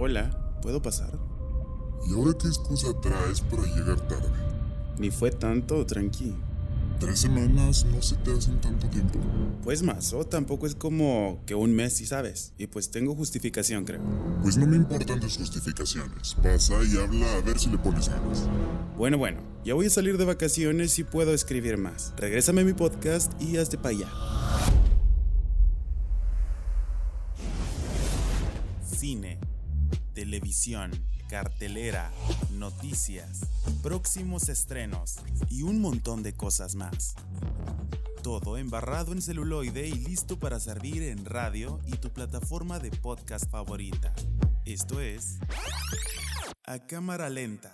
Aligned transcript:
Hola, 0.00 0.30
¿puedo 0.62 0.80
pasar? 0.80 1.18
¿Y 2.06 2.12
ahora 2.12 2.32
qué 2.40 2.46
excusa 2.46 2.86
traes 3.02 3.40
para 3.40 3.64
llegar 3.64 4.00
tarde? 4.06 4.28
Ni 4.96 5.10
fue 5.10 5.32
tanto, 5.32 5.84
tranqui. 5.84 6.36
¿Tres 7.00 7.18
semanas 7.18 7.84
no 7.84 8.00
se 8.00 8.14
te 8.14 8.30
hacen 8.30 8.60
tanto 8.60 8.88
tiempo? 8.88 9.18
Pues 9.64 9.82
más, 9.82 10.12
o 10.12 10.24
tampoco 10.24 10.68
es 10.68 10.76
como 10.76 11.42
que 11.46 11.56
un 11.56 11.74
mes, 11.74 11.94
si 11.94 12.06
sabes. 12.06 12.52
Y 12.58 12.68
pues 12.68 12.92
tengo 12.92 13.16
justificación, 13.16 13.84
creo. 13.84 14.00
Pues 14.40 14.56
no 14.56 14.68
me 14.68 14.76
importan 14.76 15.18
tus 15.18 15.36
justificaciones. 15.36 16.36
Pasa 16.44 16.74
y 16.84 16.96
habla 16.96 17.34
a 17.34 17.40
ver 17.40 17.58
si 17.58 17.68
le 17.68 17.78
pones 17.78 18.08
ganas. 18.08 18.48
Bueno, 18.96 19.18
bueno, 19.18 19.40
ya 19.64 19.74
voy 19.74 19.86
a 19.86 19.90
salir 19.90 20.16
de 20.16 20.24
vacaciones 20.24 20.96
y 21.00 21.02
puedo 21.02 21.34
escribir 21.34 21.76
más. 21.76 22.14
Regrésame 22.16 22.60
a 22.60 22.64
mi 22.64 22.72
podcast 22.72 23.32
y 23.42 23.56
hazte 23.56 23.76
para 23.78 23.96
allá. 23.96 24.08
Cine, 28.96 29.40
televisión, 30.18 30.90
cartelera, 31.28 32.10
noticias, 32.50 33.42
próximos 33.84 34.48
estrenos 34.48 35.14
y 35.48 35.62
un 35.62 35.80
montón 35.80 36.24
de 36.24 36.32
cosas 36.34 36.74
más. 36.74 37.14
Todo 38.24 38.58
embarrado 38.58 39.12
en 39.12 39.22
celuloide 39.22 39.86
y 39.86 39.92
listo 39.92 40.36
para 40.36 40.58
servir 40.58 41.04
en 41.04 41.24
radio 41.24 41.78
y 41.86 41.92
tu 41.98 42.12
plataforma 42.12 42.80
de 42.80 42.90
podcast 42.90 43.48
favorita. 43.48 44.12
Esto 44.64 45.00
es 45.00 45.38
A 46.64 46.80
Cámara 46.80 47.30
Lenta. 47.30 47.72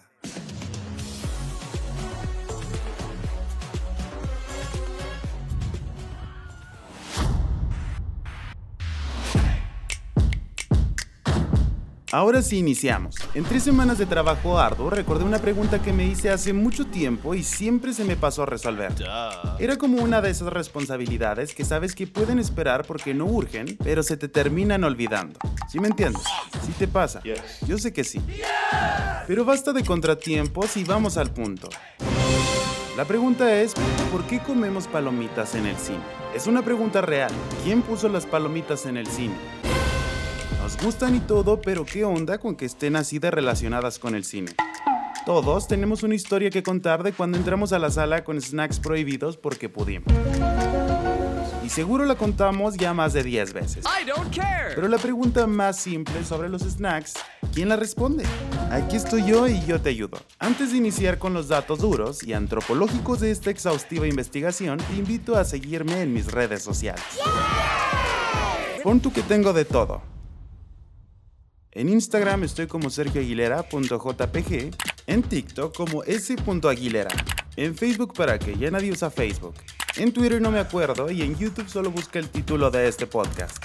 Ahora 12.14 12.42
sí 12.42 12.58
iniciamos. 12.58 13.16
En 13.34 13.42
tres 13.42 13.64
semanas 13.64 13.98
de 13.98 14.06
trabajo 14.06 14.56
arduo 14.56 14.88
recordé 14.88 15.24
una 15.24 15.40
pregunta 15.40 15.82
que 15.82 15.92
me 15.92 16.06
hice 16.06 16.30
hace 16.30 16.52
mucho 16.52 16.86
tiempo 16.86 17.34
y 17.34 17.42
siempre 17.42 17.92
se 17.92 18.04
me 18.04 18.14
pasó 18.14 18.44
a 18.44 18.46
resolver. 18.46 18.92
Era 19.58 19.76
como 19.76 20.00
una 20.00 20.20
de 20.20 20.30
esas 20.30 20.46
responsabilidades 20.52 21.56
que 21.56 21.64
sabes 21.64 21.96
que 21.96 22.06
pueden 22.06 22.38
esperar 22.38 22.86
porque 22.86 23.14
no 23.14 23.24
urgen, 23.24 23.76
pero 23.82 24.04
se 24.04 24.16
te 24.16 24.28
terminan 24.28 24.84
olvidando. 24.84 25.40
¿Sí 25.68 25.80
me 25.80 25.88
entiendes? 25.88 26.22
¿Sí 26.64 26.70
te 26.78 26.86
pasa? 26.86 27.20
Yo 27.66 27.78
sé 27.78 27.92
que 27.92 28.04
sí. 28.04 28.20
Pero 29.26 29.44
basta 29.44 29.72
de 29.72 29.82
contratiempos 29.82 30.76
y 30.76 30.84
vamos 30.84 31.16
al 31.16 31.32
punto. 31.32 31.68
La 32.96 33.04
pregunta 33.06 33.52
es, 33.60 33.74
¿por 34.12 34.22
qué 34.28 34.38
comemos 34.38 34.86
palomitas 34.86 35.56
en 35.56 35.66
el 35.66 35.76
cine? 35.76 35.98
Es 36.32 36.46
una 36.46 36.62
pregunta 36.62 37.00
real. 37.00 37.32
¿Quién 37.64 37.82
puso 37.82 38.08
las 38.08 38.24
palomitas 38.24 38.86
en 38.86 38.98
el 38.98 39.08
cine? 39.08 39.34
Nos 40.64 40.82
gustan 40.82 41.14
y 41.14 41.20
todo, 41.20 41.60
pero 41.60 41.84
¿qué 41.84 42.06
onda 42.06 42.38
con 42.38 42.56
que 42.56 42.64
estén 42.64 42.96
así 42.96 43.18
de 43.18 43.30
relacionadas 43.30 43.98
con 43.98 44.14
el 44.14 44.24
cine? 44.24 44.52
Todos 45.26 45.68
tenemos 45.68 46.02
una 46.02 46.14
historia 46.14 46.48
que 46.48 46.62
contar 46.62 47.02
de 47.02 47.12
cuando 47.12 47.36
entramos 47.36 47.74
a 47.74 47.78
la 47.78 47.90
sala 47.90 48.24
con 48.24 48.40
snacks 48.40 48.80
prohibidos 48.80 49.36
porque 49.36 49.68
pudimos. 49.68 50.10
Y 51.62 51.68
seguro 51.68 52.06
la 52.06 52.14
contamos 52.14 52.78
ya 52.78 52.94
más 52.94 53.12
de 53.12 53.22
10 53.24 53.52
veces. 53.52 53.84
Pero 54.74 54.88
la 54.88 54.96
pregunta 54.96 55.46
más 55.46 55.80
simple 55.80 56.24
sobre 56.24 56.48
los 56.48 56.62
snacks, 56.62 57.12
¿quién 57.52 57.68
la 57.68 57.76
responde? 57.76 58.24
Aquí 58.70 58.96
estoy 58.96 59.26
yo 59.26 59.46
y 59.46 59.62
yo 59.66 59.82
te 59.82 59.90
ayudo. 59.90 60.16
Antes 60.38 60.72
de 60.72 60.78
iniciar 60.78 61.18
con 61.18 61.34
los 61.34 61.48
datos 61.48 61.80
duros 61.80 62.22
y 62.22 62.32
antropológicos 62.32 63.20
de 63.20 63.32
esta 63.32 63.50
exhaustiva 63.50 64.06
investigación, 64.06 64.78
te 64.78 64.94
invito 64.94 65.36
a 65.36 65.44
seguirme 65.44 66.00
en 66.00 66.14
mis 66.14 66.32
redes 66.32 66.62
sociales. 66.62 67.04
Pon 68.82 69.00
tú 69.00 69.12
que 69.12 69.20
tengo 69.20 69.52
de 69.52 69.66
todo 69.66 70.13
en 71.74 71.88
Instagram 71.88 72.44
estoy 72.44 72.66
como 72.66 72.88
sergioaguilera.jpg, 72.88 74.70
en 75.06 75.22
TikTok 75.22 75.76
como 75.76 76.04
s.aguilera, 76.04 77.10
en 77.56 77.74
Facebook 77.74 78.14
para 78.14 78.38
que 78.38 78.56
ya 78.56 78.70
nadie 78.70 78.92
usa 78.92 79.10
Facebook, 79.10 79.54
en 79.96 80.12
Twitter 80.12 80.40
no 80.40 80.50
me 80.50 80.60
acuerdo 80.60 81.10
y 81.10 81.22
en 81.22 81.36
YouTube 81.36 81.68
solo 81.68 81.90
busca 81.90 82.18
el 82.18 82.28
título 82.28 82.70
de 82.70 82.88
este 82.88 83.06
podcast. 83.06 83.56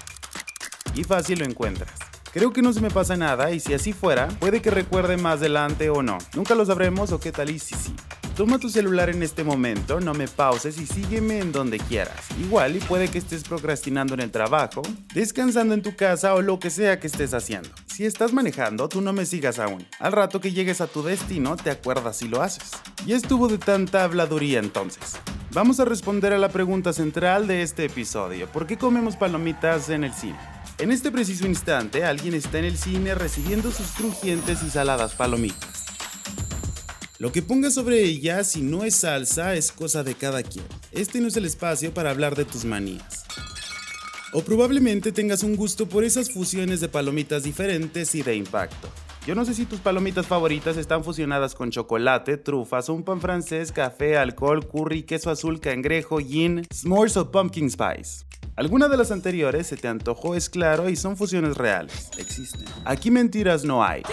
Y 0.95 1.03
fácil 1.03 1.39
lo 1.39 1.45
encuentras. 1.45 1.93
Creo 2.33 2.51
que 2.51 2.61
no 2.61 2.73
se 2.73 2.81
me 2.81 2.91
pasa 2.91 3.15
nada 3.15 3.51
y 3.51 3.59
si 3.59 3.73
así 3.73 3.93
fuera, 3.93 4.27
puede 4.27 4.61
que 4.61 4.69
recuerde 4.69 5.17
más 5.17 5.39
adelante 5.39 5.89
o 5.89 6.03
no. 6.03 6.17
Nunca 6.35 6.55
lo 6.55 6.65
sabremos 6.65 7.11
o 7.11 7.19
qué 7.19 7.31
tal 7.31 7.49
y 7.49 7.59
si 7.59 7.75
sí. 7.75 7.95
Toma 8.39 8.57
tu 8.57 8.69
celular 8.69 9.09
en 9.09 9.21
este 9.21 9.43
momento, 9.43 9.99
no 9.99 10.13
me 10.13 10.29
pauses 10.29 10.79
y 10.79 10.87
sígueme 10.87 11.39
en 11.39 11.51
donde 11.51 11.77
quieras. 11.77 12.15
Igual 12.39 12.77
y 12.77 12.79
puede 12.79 13.09
que 13.09 13.17
estés 13.17 13.43
procrastinando 13.43 14.13
en 14.13 14.21
el 14.21 14.31
trabajo, 14.31 14.81
descansando 15.13 15.73
en 15.73 15.81
tu 15.81 15.97
casa 15.97 16.33
o 16.35 16.41
lo 16.41 16.57
que 16.57 16.69
sea 16.69 17.01
que 17.01 17.07
estés 17.07 17.33
haciendo. 17.33 17.67
Si 17.87 18.05
estás 18.05 18.31
manejando, 18.31 18.87
tú 18.87 19.01
no 19.01 19.11
me 19.11 19.25
sigas 19.25 19.59
aún. 19.59 19.85
Al 19.99 20.13
rato 20.13 20.39
que 20.39 20.53
llegues 20.53 20.79
a 20.79 20.87
tu 20.87 21.03
destino, 21.03 21.57
te 21.57 21.69
acuerdas 21.69 22.15
si 22.15 22.29
lo 22.29 22.41
haces. 22.41 22.71
Y 23.05 23.11
estuvo 23.11 23.49
de 23.49 23.57
tanta 23.57 24.05
habladuría 24.05 24.59
entonces. 24.59 25.17
Vamos 25.51 25.81
a 25.81 25.85
responder 25.85 26.31
a 26.31 26.37
la 26.37 26.47
pregunta 26.47 26.93
central 26.93 27.45
de 27.45 27.61
este 27.61 27.83
episodio. 27.83 28.47
¿Por 28.47 28.67
qué 28.67 28.77
comemos 28.77 29.17
palomitas 29.17 29.89
en 29.89 30.05
el 30.05 30.13
cine? 30.13 30.39
En 30.77 30.93
este 30.93 31.11
preciso 31.11 31.45
instante, 31.45 32.05
alguien 32.05 32.35
está 32.35 32.59
en 32.59 32.65
el 32.65 32.77
cine 32.77 33.15
recibiendo 33.15 33.69
sus 33.69 33.87
crujientes 33.87 34.63
y 34.63 34.69
saladas 34.69 35.13
palomitas. 35.13 35.88
Lo 37.19 37.33
que 37.33 37.41
pongas 37.41 37.73
sobre 37.73 38.01
ella, 38.01 38.45
si 38.45 38.61
no 38.61 38.85
es 38.85 38.95
salsa, 38.95 39.53
es 39.53 39.73
cosa 39.73 40.03
de 40.03 40.15
cada 40.15 40.41
quien. 40.41 40.63
Este 40.93 41.19
no 41.19 41.27
es 41.27 41.35
el 41.35 41.43
espacio 41.43 41.93
para 41.93 42.11
hablar 42.11 42.33
de 42.33 42.45
tus 42.45 42.63
manías. 42.63 43.25
O 44.31 44.41
probablemente 44.41 45.11
tengas 45.11 45.43
un 45.43 45.57
gusto 45.57 45.89
por 45.89 46.05
esas 46.05 46.31
fusiones 46.31 46.79
de 46.79 46.87
palomitas 46.87 47.43
diferentes 47.43 48.15
y 48.15 48.21
de 48.21 48.35
impacto. 48.37 48.87
Yo 49.27 49.35
no 49.35 49.43
sé 49.43 49.53
si 49.53 49.65
tus 49.65 49.81
palomitas 49.81 50.27
favoritas 50.27 50.77
están 50.77 51.03
fusionadas 51.03 51.55
con 51.55 51.71
chocolate, 51.71 52.37
trufas, 52.37 52.87
un 52.87 53.03
pan 53.03 53.19
francés, 53.19 53.73
café, 53.73 54.17
alcohol, 54.17 54.65
curry, 54.65 55.03
queso 55.03 55.29
azul, 55.29 55.59
cangrejo, 55.59 56.19
gin, 56.19 56.65
s'mores 56.71 57.17
o 57.17 57.29
pumpkin 57.29 57.69
spice. 57.69 58.23
Alguna 58.55 58.87
de 58.87 58.95
las 58.95 59.11
anteriores 59.11 59.67
se 59.67 59.75
te 59.75 59.89
antojó, 59.89 60.35
es 60.35 60.49
claro, 60.49 60.87
y 60.87 60.95
son 60.95 61.17
fusiones 61.17 61.57
reales. 61.57 62.11
Existen. 62.17 62.63
Aquí 62.85 63.11
mentiras 63.11 63.65
no 63.65 63.83
hay. 63.83 64.03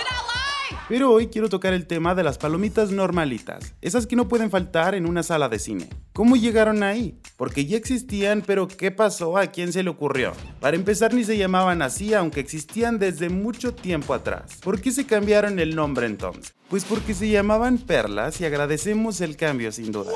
Pero 0.89 1.11
hoy 1.11 1.27
quiero 1.27 1.49
tocar 1.49 1.73
el 1.73 1.89
tema 1.89 2.15
de 2.15 2.23
las 2.23 2.39
palomitas 2.39 2.93
normalitas, 2.93 3.75
esas 3.83 4.07
que 4.07 4.15
no 4.15 4.29
pueden 4.29 4.53
faltar 4.53 4.95
en 4.95 5.07
una 5.07 5.25
sala 5.25 5.49
de 5.49 5.59
cine. 5.59 5.89
¿Cómo 6.13 6.37
llegaron 6.37 6.85
ahí? 6.85 7.19
Porque 7.37 7.67
ya 7.67 7.77
existían, 7.77 8.41
pero 8.47 8.69
¿qué 8.69 8.93
pasó? 8.93 9.37
¿A 9.37 9.49
quién 9.49 9.73
se 9.73 9.83
le 9.83 9.91
ocurrió? 9.91 10.33
Para 10.61 10.77
empezar 10.77 11.13
ni 11.13 11.25
se 11.25 11.37
llamaban 11.37 11.83
así, 11.83 12.15
aunque 12.15 12.39
existían 12.39 13.01
desde 13.01 13.29
mucho 13.29 13.75
tiempo 13.75 14.15
atrás. 14.15 14.59
¿Por 14.63 14.81
qué 14.81 14.93
se 14.93 15.07
cambiaron 15.07 15.59
el 15.59 15.75
nombre 15.75 16.07
entonces? 16.07 16.55
Pues 16.71 16.85
porque 16.85 17.15
se 17.15 17.29
llamaban 17.29 17.79
perlas 17.79 18.41
y 18.41 18.45
agradecemos 18.45 19.21
el 19.21 19.37
cambio 19.37 19.73
sin 19.73 19.91
duda. 19.91 20.13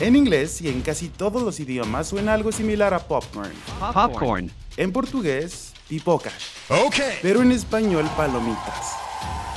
En 0.00 0.16
inglés 0.16 0.60
y 0.60 0.68
en 0.68 0.82
casi 0.82 1.08
todos 1.08 1.42
los 1.42 1.58
idiomas 1.60 2.08
suena 2.08 2.34
algo 2.34 2.52
similar 2.52 2.92
a 2.92 2.98
popcorn. 2.98 3.52
Popcorn. 3.94 4.50
En 4.76 4.92
portugués, 4.92 5.72
pipocas. 5.88 6.34
Pero 7.22 7.40
en 7.40 7.52
español, 7.52 8.06
palomitas. 8.18 9.09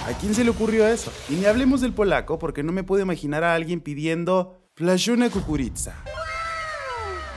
¿A 0.05 0.11
quién 0.11 0.35
se 0.35 0.43
le 0.43 0.49
ocurrió 0.49 0.85
eso? 0.85 1.13
Y 1.29 1.35
ni 1.35 1.45
hablemos 1.45 1.79
del 1.79 1.93
polaco 1.93 2.37
porque 2.37 2.61
no 2.61 2.73
me 2.73 2.83
puedo 2.83 3.01
imaginar 3.01 3.45
a 3.45 3.55
alguien 3.55 3.79
pidiendo 3.79 4.61
Flashuna 4.75 5.29
Kukuritsa. 5.29 5.95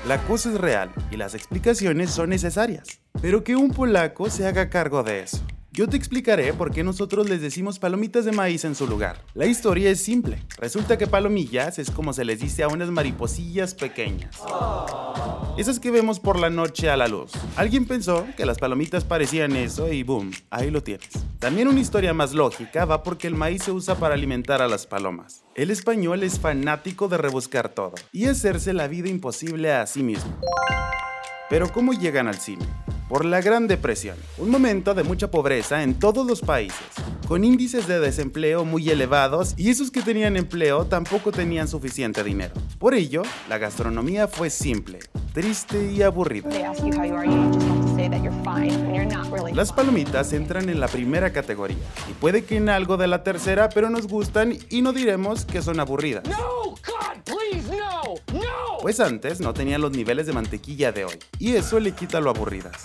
La 0.08 0.20
cosa 0.24 0.50
es 0.50 0.60
real 0.60 0.92
y 1.12 1.16
las 1.16 1.34
explicaciones 1.34 2.10
son 2.10 2.30
necesarias. 2.30 3.00
Pero 3.22 3.44
que 3.44 3.54
un 3.54 3.70
polaco 3.70 4.30
se 4.30 4.48
haga 4.48 4.68
cargo 4.68 5.04
de 5.04 5.20
eso. 5.20 5.44
Yo 5.76 5.86
te 5.86 5.98
explicaré 5.98 6.54
por 6.54 6.70
qué 6.72 6.82
nosotros 6.82 7.28
les 7.28 7.42
decimos 7.42 7.78
palomitas 7.78 8.24
de 8.24 8.32
maíz 8.32 8.64
en 8.64 8.74
su 8.74 8.86
lugar. 8.86 9.22
La 9.34 9.44
historia 9.44 9.90
es 9.90 10.00
simple. 10.00 10.42
Resulta 10.56 10.96
que 10.96 11.06
palomillas 11.06 11.78
es 11.78 11.90
como 11.90 12.14
se 12.14 12.24
les 12.24 12.40
dice 12.40 12.62
a 12.62 12.68
unas 12.68 12.88
mariposillas 12.88 13.74
pequeñas. 13.74 14.40
Esas 15.58 15.78
que 15.78 15.90
vemos 15.90 16.18
por 16.18 16.40
la 16.40 16.48
noche 16.48 16.88
a 16.88 16.96
la 16.96 17.08
luz. 17.08 17.32
Alguien 17.56 17.84
pensó 17.84 18.26
que 18.38 18.46
las 18.46 18.56
palomitas 18.56 19.04
parecían 19.04 19.54
eso 19.54 19.92
y 19.92 20.02
boom, 20.02 20.30
ahí 20.48 20.70
lo 20.70 20.82
tienes. 20.82 21.10
También 21.40 21.68
una 21.68 21.80
historia 21.80 22.14
más 22.14 22.32
lógica 22.32 22.86
va 22.86 23.02
porque 23.02 23.26
el 23.26 23.34
maíz 23.34 23.64
se 23.64 23.72
usa 23.72 23.96
para 23.96 24.14
alimentar 24.14 24.62
a 24.62 24.68
las 24.68 24.86
palomas. 24.86 25.44
El 25.54 25.70
español 25.70 26.22
es 26.22 26.40
fanático 26.40 27.08
de 27.08 27.18
rebuscar 27.18 27.68
todo 27.68 27.96
y 28.12 28.24
hacerse 28.28 28.72
la 28.72 28.88
vida 28.88 29.10
imposible 29.10 29.74
a 29.74 29.86
sí 29.86 30.02
mismo. 30.02 30.40
Pero 31.50 31.70
¿cómo 31.70 31.92
llegan 31.92 32.28
al 32.28 32.38
cine? 32.38 32.64
Por 33.08 33.24
la 33.24 33.40
Gran 33.40 33.68
Depresión, 33.68 34.16
un 34.38 34.50
momento 34.50 34.94
de 34.94 35.04
mucha 35.04 35.30
pobreza 35.30 35.82
en 35.82 35.94
todos 35.94 36.26
los 36.26 36.40
países, 36.40 36.86
con 37.28 37.44
índices 37.44 37.86
de 37.86 38.00
desempleo 38.00 38.64
muy 38.64 38.88
elevados 38.90 39.54
y 39.56 39.70
esos 39.70 39.90
que 39.90 40.02
tenían 40.02 40.36
empleo 40.36 40.86
tampoco 40.86 41.32
tenían 41.32 41.68
suficiente 41.68 42.24
dinero. 42.24 42.54
Por 42.78 42.94
ello, 42.94 43.22
la 43.48 43.58
gastronomía 43.58 44.26
fue 44.26 44.50
simple, 44.50 44.98
triste 45.32 45.92
y 45.92 46.02
aburrida. 46.02 46.48
Las 49.54 49.72
palomitas 49.72 50.32
entran 50.32 50.68
en 50.68 50.80
la 50.80 50.88
primera 50.88 51.32
categoría 51.32 51.76
y 52.10 52.12
puede 52.14 52.44
que 52.44 52.56
en 52.56 52.68
algo 52.68 52.96
de 52.96 53.06
la 53.06 53.22
tercera, 53.22 53.68
pero 53.68 53.88
nos 53.88 54.06
gustan 54.06 54.56
y 54.68 54.82
no 54.82 54.92
diremos 54.92 55.44
que 55.44 55.62
son 55.62 55.80
aburridas. 55.80 56.24
Pues 58.86 59.00
antes 59.00 59.40
no 59.40 59.52
tenían 59.52 59.80
los 59.80 59.90
niveles 59.90 60.28
de 60.28 60.32
mantequilla 60.32 60.92
de 60.92 61.04
hoy, 61.04 61.18
y 61.40 61.56
eso 61.56 61.80
le 61.80 61.90
quita 61.90 62.20
lo 62.20 62.30
aburridas. 62.30 62.82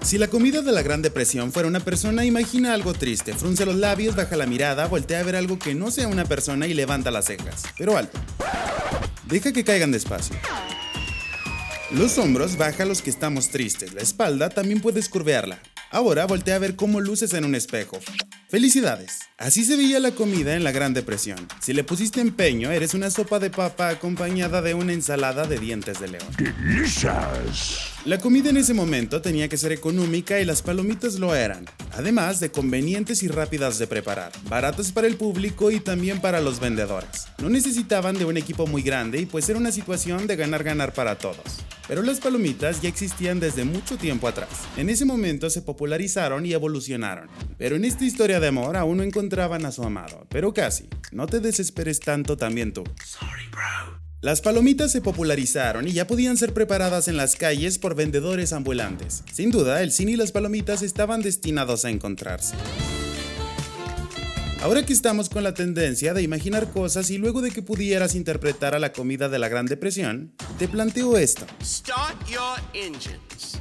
Si 0.00 0.18
la 0.18 0.26
comida 0.26 0.60
de 0.60 0.72
la 0.72 0.82
Gran 0.82 1.02
Depresión 1.02 1.52
fuera 1.52 1.68
una 1.68 1.78
persona, 1.78 2.24
imagina 2.24 2.74
algo 2.74 2.94
triste, 2.94 3.32
frunce 3.32 3.64
los 3.64 3.76
labios, 3.76 4.16
baja 4.16 4.36
la 4.36 4.46
mirada, 4.46 4.88
voltea 4.88 5.20
a 5.20 5.22
ver 5.22 5.36
algo 5.36 5.56
que 5.56 5.72
no 5.72 5.92
sea 5.92 6.08
una 6.08 6.24
persona 6.24 6.66
y 6.66 6.74
levanta 6.74 7.12
las 7.12 7.26
cejas. 7.26 7.62
Pero 7.78 7.96
alto. 7.96 8.18
Deja 9.28 9.52
que 9.52 9.62
caigan 9.62 9.92
despacio. 9.92 10.34
Los 11.92 12.18
hombros 12.18 12.56
baja 12.56 12.84
los 12.84 13.02
que 13.02 13.10
estamos 13.10 13.50
tristes, 13.50 13.94
la 13.94 14.02
espalda 14.02 14.48
también 14.48 14.80
puedes 14.80 15.08
curvearla. 15.08 15.62
Ahora 15.92 16.26
voltea 16.26 16.56
a 16.56 16.58
ver 16.58 16.74
cómo 16.74 17.00
luces 17.00 17.32
en 17.34 17.44
un 17.44 17.54
espejo. 17.54 18.00
Felicidades. 18.52 19.20
Así 19.38 19.64
se 19.64 19.78
veía 19.78 19.98
la 19.98 20.10
comida 20.10 20.54
en 20.54 20.62
la 20.62 20.72
Gran 20.72 20.92
Depresión. 20.92 21.38
Si 21.62 21.72
le 21.72 21.84
pusiste 21.84 22.20
empeño, 22.20 22.70
eres 22.70 22.92
una 22.92 23.10
sopa 23.10 23.38
de 23.38 23.48
papa 23.48 23.88
acompañada 23.88 24.60
de 24.60 24.74
una 24.74 24.92
ensalada 24.92 25.46
de 25.46 25.58
dientes 25.58 25.98
de 26.00 26.08
león. 26.08 26.26
Delicious. 26.36 27.92
La 28.04 28.18
comida 28.18 28.50
en 28.50 28.58
ese 28.58 28.74
momento 28.74 29.22
tenía 29.22 29.48
que 29.48 29.56
ser 29.56 29.72
económica 29.72 30.38
y 30.38 30.44
las 30.44 30.60
palomitas 30.60 31.14
lo 31.14 31.34
eran, 31.34 31.64
además 31.92 32.40
de 32.40 32.50
convenientes 32.50 33.22
y 33.22 33.28
rápidas 33.28 33.78
de 33.78 33.86
preparar, 33.86 34.32
baratas 34.50 34.92
para 34.92 35.06
el 35.06 35.16
público 35.16 35.70
y 35.70 35.80
también 35.80 36.20
para 36.20 36.42
los 36.42 36.60
vendedores. 36.60 37.28
No 37.38 37.48
necesitaban 37.48 38.18
de 38.18 38.26
un 38.26 38.36
equipo 38.36 38.66
muy 38.66 38.82
grande 38.82 39.18
y 39.18 39.24
pues 39.24 39.48
era 39.48 39.58
una 39.58 39.72
situación 39.72 40.26
de 40.26 40.36
ganar-ganar 40.36 40.92
para 40.92 41.16
todos. 41.16 41.62
Pero 41.88 42.02
las 42.02 42.20
palomitas 42.20 42.80
ya 42.80 42.88
existían 42.88 43.40
desde 43.40 43.64
mucho 43.64 43.96
tiempo 43.96 44.28
atrás. 44.28 44.48
En 44.76 44.88
ese 44.88 45.04
momento 45.04 45.50
se 45.50 45.62
popularizaron 45.62 46.46
y 46.46 46.52
evolucionaron. 46.52 47.28
Pero 47.58 47.76
en 47.76 47.84
esta 47.84 48.04
historia 48.04 48.40
de 48.42 48.48
amor 48.48 48.76
aún 48.76 48.98
no 48.98 49.02
encontraban 49.02 49.64
a 49.64 49.72
su 49.72 49.82
amado, 49.82 50.26
pero 50.28 50.52
casi. 50.52 50.90
No 51.12 51.26
te 51.26 51.40
desesperes 51.40 52.00
tanto 52.00 52.36
también 52.36 52.74
tú. 52.74 52.84
Sorry, 53.04 53.48
bro. 53.50 53.98
Las 54.20 54.40
palomitas 54.40 54.92
se 54.92 55.00
popularizaron 55.00 55.88
y 55.88 55.92
ya 55.92 56.06
podían 56.06 56.36
ser 56.36 56.52
preparadas 56.52 57.08
en 57.08 57.16
las 57.16 57.34
calles 57.36 57.78
por 57.78 57.94
vendedores 57.94 58.52
ambulantes. 58.52 59.24
Sin 59.32 59.50
duda, 59.50 59.82
el 59.82 59.90
cine 59.90 60.12
y 60.12 60.16
las 60.16 60.32
palomitas 60.32 60.82
estaban 60.82 61.22
destinados 61.22 61.84
a 61.84 61.90
encontrarse. 61.90 62.54
Ahora 64.62 64.86
que 64.86 64.92
estamos 64.92 65.28
con 65.28 65.42
la 65.42 65.54
tendencia 65.54 66.14
de 66.14 66.22
imaginar 66.22 66.70
cosas 66.70 67.10
y 67.10 67.18
luego 67.18 67.42
de 67.42 67.50
que 67.50 67.62
pudieras 67.62 68.14
interpretar 68.14 68.76
a 68.76 68.78
la 68.78 68.92
comida 68.92 69.28
de 69.28 69.40
la 69.40 69.48
Gran 69.48 69.66
Depresión, 69.66 70.34
te 70.56 70.68
planteo 70.68 71.18
esto. 71.18 71.44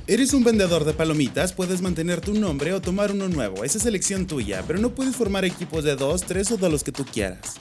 Eres 0.08 0.34
un 0.34 0.44
vendedor 0.44 0.84
de 0.84 0.94
palomitas, 0.94 1.54
puedes 1.54 1.82
mantener 1.82 2.22
tu 2.22 2.34
nombre 2.34 2.74
o 2.74 2.82
tomar 2.82 3.12
uno 3.12 3.30
nuevo, 3.30 3.64
esa 3.64 3.78
es 3.78 3.86
elección 3.86 4.26
tuya, 4.26 4.64
pero 4.66 4.80
no 4.80 4.96
puedes 4.96 5.16
formar 5.16 5.46
equipos 5.46 5.84
de 5.84 5.96
dos, 5.96 6.24
tres 6.24 6.52
o 6.52 6.58
de 6.58 6.70
los 6.70 6.84
que 6.84 6.92
tú 6.92 7.06
quieras. 7.06 7.56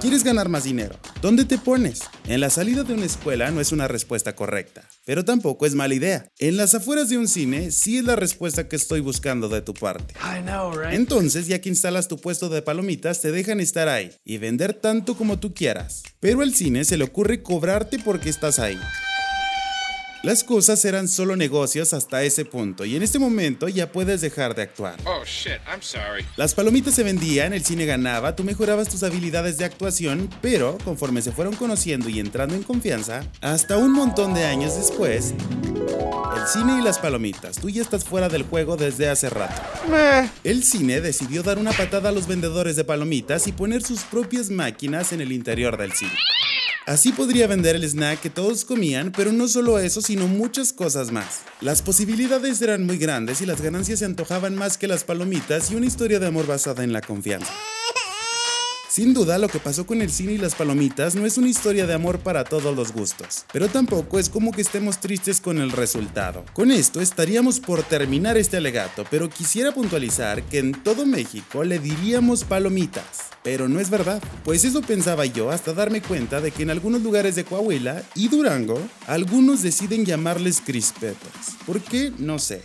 ¿Quieres 0.00 0.24
ganar 0.24 0.48
más 0.48 0.64
dinero? 0.64 0.98
¿Dónde 1.20 1.44
te 1.44 1.58
pones? 1.58 2.00
En 2.26 2.40
la 2.40 2.48
salida 2.48 2.84
de 2.84 2.94
una 2.94 3.04
escuela 3.04 3.50
no 3.50 3.60
es 3.60 3.70
una 3.70 3.86
respuesta 3.86 4.34
correcta, 4.34 4.88
pero 5.04 5.26
tampoco 5.26 5.66
es 5.66 5.74
mala 5.74 5.94
idea. 5.94 6.26
En 6.38 6.56
las 6.56 6.74
afueras 6.74 7.10
de 7.10 7.18
un 7.18 7.28
cine 7.28 7.70
sí 7.70 7.98
es 7.98 8.04
la 8.04 8.16
respuesta 8.16 8.66
que 8.66 8.76
estoy 8.76 9.00
buscando 9.00 9.50
de 9.50 9.60
tu 9.60 9.74
parte. 9.74 10.14
Entonces, 10.94 11.48
ya 11.48 11.60
que 11.60 11.68
instalas 11.68 12.08
tu 12.08 12.16
puesto 12.16 12.48
de 12.48 12.62
palomitas, 12.62 13.20
te 13.20 13.30
dejan 13.30 13.60
estar 13.60 13.88
ahí 13.88 14.10
y 14.24 14.38
vender 14.38 14.72
tanto 14.72 15.16
como 15.16 15.38
tú 15.38 15.52
quieras. 15.52 16.02
Pero 16.18 16.40
al 16.40 16.54
cine 16.54 16.86
se 16.86 16.96
le 16.96 17.04
ocurre 17.04 17.42
cobrarte 17.42 17.98
porque 17.98 18.30
estás 18.30 18.58
ahí. 18.58 18.78
Las 20.22 20.44
cosas 20.44 20.84
eran 20.84 21.08
solo 21.08 21.34
negocios 21.34 21.94
hasta 21.94 22.22
ese 22.22 22.44
punto 22.44 22.84
y 22.84 22.94
en 22.94 23.02
este 23.02 23.18
momento 23.18 23.68
ya 23.68 23.90
puedes 23.90 24.20
dejar 24.20 24.54
de 24.54 24.60
actuar. 24.60 24.96
Oh, 25.06 25.22
Las 26.36 26.54
palomitas 26.54 26.94
se 26.94 27.02
vendían, 27.02 27.54
el 27.54 27.64
cine 27.64 27.86
ganaba, 27.86 28.36
tú 28.36 28.44
mejorabas 28.44 28.90
tus 28.90 29.02
habilidades 29.02 29.56
de 29.56 29.64
actuación, 29.64 30.28
pero 30.42 30.76
conforme 30.84 31.22
se 31.22 31.32
fueron 31.32 31.56
conociendo 31.56 32.10
y 32.10 32.20
entrando 32.20 32.54
en 32.54 32.62
confianza, 32.62 33.24
hasta 33.40 33.78
un 33.78 33.92
montón 33.92 34.34
de 34.34 34.44
años 34.44 34.76
después, 34.76 35.32
el 35.32 36.46
cine 36.52 36.80
y 36.80 36.84
las 36.84 36.98
palomitas, 36.98 37.56
tú 37.56 37.70
ya 37.70 37.80
estás 37.80 38.04
fuera 38.04 38.28
del 38.28 38.42
juego 38.42 38.76
desde 38.76 39.08
hace 39.08 39.30
rato. 39.30 39.62
El 40.44 40.64
cine 40.64 41.00
decidió 41.00 41.42
dar 41.42 41.56
una 41.56 41.72
patada 41.72 42.10
a 42.10 42.12
los 42.12 42.26
vendedores 42.26 42.76
de 42.76 42.84
palomitas 42.84 43.46
y 43.46 43.52
poner 43.52 43.82
sus 43.82 44.02
propias 44.02 44.50
máquinas 44.50 45.14
en 45.14 45.22
el 45.22 45.32
interior 45.32 45.78
del 45.78 45.92
cine. 45.92 46.12
Así 46.90 47.12
podría 47.12 47.46
vender 47.46 47.76
el 47.76 47.84
snack 47.84 48.20
que 48.20 48.30
todos 48.30 48.64
comían, 48.64 49.12
pero 49.12 49.30
no 49.30 49.46
solo 49.46 49.78
eso, 49.78 50.02
sino 50.02 50.26
muchas 50.26 50.72
cosas 50.72 51.12
más. 51.12 51.42
Las 51.60 51.82
posibilidades 51.82 52.60
eran 52.62 52.84
muy 52.84 52.98
grandes 52.98 53.40
y 53.40 53.46
las 53.46 53.60
ganancias 53.60 54.00
se 54.00 54.06
antojaban 54.06 54.56
más 54.56 54.76
que 54.76 54.88
las 54.88 55.04
palomitas 55.04 55.70
y 55.70 55.76
una 55.76 55.86
historia 55.86 56.18
de 56.18 56.26
amor 56.26 56.48
basada 56.48 56.82
en 56.82 56.92
la 56.92 57.00
confianza. 57.00 57.52
Sin 59.00 59.14
duda, 59.14 59.38
lo 59.38 59.48
que 59.48 59.58
pasó 59.58 59.86
con 59.86 60.02
el 60.02 60.10
cine 60.10 60.34
y 60.34 60.36
las 60.36 60.54
palomitas 60.54 61.14
no 61.14 61.24
es 61.24 61.38
una 61.38 61.48
historia 61.48 61.86
de 61.86 61.94
amor 61.94 62.18
para 62.18 62.44
todos 62.44 62.76
los 62.76 62.92
gustos, 62.92 63.46
pero 63.50 63.68
tampoco 63.68 64.18
es 64.18 64.28
como 64.28 64.52
que 64.52 64.60
estemos 64.60 65.00
tristes 65.00 65.40
con 65.40 65.56
el 65.56 65.72
resultado. 65.72 66.44
Con 66.52 66.70
esto 66.70 67.00
estaríamos 67.00 67.60
por 67.60 67.82
terminar 67.82 68.36
este 68.36 68.58
alegato, 68.58 69.06
pero 69.10 69.30
quisiera 69.30 69.72
puntualizar 69.72 70.42
que 70.42 70.58
en 70.58 70.72
todo 70.72 71.06
México 71.06 71.64
le 71.64 71.78
diríamos 71.78 72.44
palomitas. 72.44 73.30
Pero 73.42 73.70
no 73.70 73.80
es 73.80 73.88
verdad, 73.88 74.22
pues 74.44 74.66
eso 74.66 74.82
pensaba 74.82 75.24
yo 75.24 75.50
hasta 75.50 75.72
darme 75.72 76.02
cuenta 76.02 76.42
de 76.42 76.50
que 76.50 76.62
en 76.62 76.68
algunos 76.68 77.00
lugares 77.00 77.36
de 77.36 77.44
Coahuila 77.44 78.02
y 78.14 78.28
Durango, 78.28 78.86
algunos 79.06 79.62
deciden 79.62 80.04
llamarles 80.04 80.60
crispetas. 80.60 81.56
¿Por 81.64 81.80
qué? 81.80 82.12
No 82.18 82.38
sé. 82.38 82.60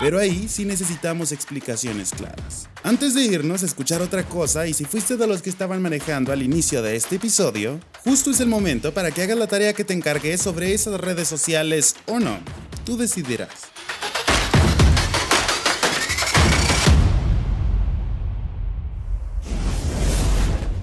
Pero 0.00 0.18
ahí 0.18 0.48
sí 0.48 0.64
necesitamos 0.64 1.32
explicaciones 1.32 2.10
claras. 2.10 2.68
Antes 2.84 3.14
de 3.14 3.24
irnos 3.24 3.62
a 3.62 3.66
escuchar 3.66 4.00
otra 4.00 4.22
cosa, 4.22 4.66
y 4.66 4.74
si 4.74 4.84
fuiste 4.84 5.16
de 5.16 5.26
los 5.26 5.42
que 5.42 5.50
estaban 5.50 5.82
manejando 5.82 6.32
al 6.32 6.42
inicio 6.42 6.82
de 6.82 6.94
este 6.94 7.16
episodio, 7.16 7.80
justo 8.04 8.30
es 8.30 8.40
el 8.40 8.48
momento 8.48 8.94
para 8.94 9.10
que 9.10 9.22
hagas 9.22 9.36
la 9.36 9.48
tarea 9.48 9.72
que 9.72 9.84
te 9.84 9.94
encargué 9.94 10.38
sobre 10.38 10.72
esas 10.72 11.00
redes 11.00 11.26
sociales 11.26 11.96
o 12.06 12.20
no. 12.20 12.38
Tú 12.84 12.96
decidirás. 12.96 13.50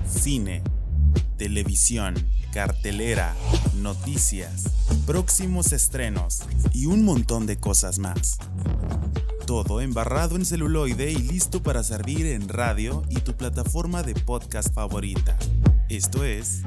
Cine, 0.08 0.62
televisión, 1.38 2.16
cartelera, 2.56 3.36
noticias, 3.82 4.64
próximos 5.06 5.74
estrenos 5.74 6.44
y 6.72 6.86
un 6.86 7.04
montón 7.04 7.46
de 7.48 7.58
cosas 7.58 8.00
más. 8.00 8.38
Todo 9.46 9.82
embarrado 9.82 10.38
en 10.38 10.46
celuloide 10.46 11.12
y 11.12 11.18
listo 11.18 11.62
para 11.62 11.84
servir 11.84 12.28
en 12.28 12.48
radio 12.48 13.04
y 13.10 13.16
tu 13.16 13.36
plataforma 13.36 14.04
de 14.04 14.16
podcast 14.16 14.74
favorita. 14.74 15.38
Esto 15.90 16.24
es 16.24 16.62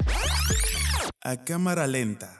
A 1.23 1.43
Cámara 1.43 1.87
Lenta. 1.87 2.39